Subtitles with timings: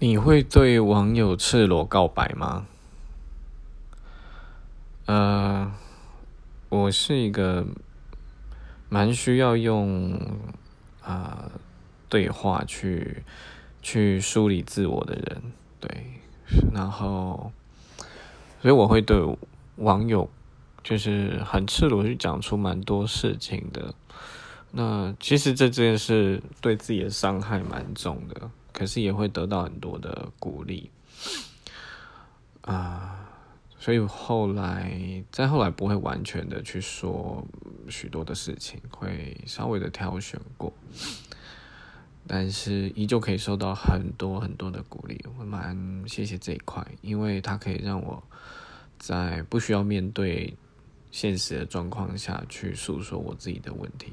[0.00, 2.66] 你会对网友赤裸告白吗？
[5.06, 5.72] 呃，
[6.68, 7.66] 我是一个
[8.88, 10.16] 蛮需要用
[11.02, 11.50] 啊
[12.08, 13.24] 对话去
[13.82, 15.42] 去梳理自我的人，
[15.80, 16.04] 对，
[16.72, 17.50] 然后
[18.62, 19.20] 所以我会对
[19.76, 20.30] 网友
[20.84, 23.92] 就是很赤裸去讲出蛮多事情的。
[24.70, 28.48] 那其实这件事对自己的伤害蛮重的。
[28.78, 30.88] 可是也会得到很多的鼓励，
[32.60, 33.28] 啊，
[33.76, 37.44] 所以后来再后来不会完全的去说
[37.88, 40.72] 许多的事情，会稍微的挑选过，
[42.24, 48.22] 但是依旧可以收到很多很多的鼓励，我蛮谢谢这一块，因为它可以让我
[48.96, 50.56] 在不需要面对
[51.10, 54.12] 现实的状况下去诉说我自己的问题。